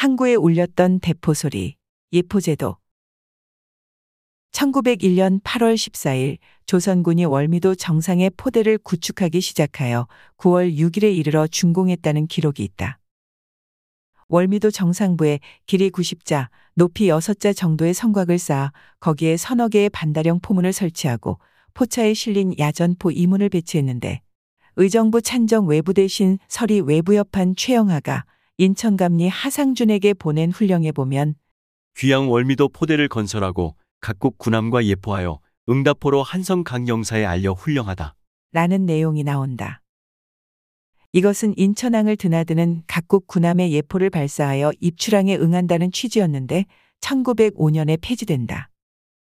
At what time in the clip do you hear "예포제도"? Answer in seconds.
2.10-2.78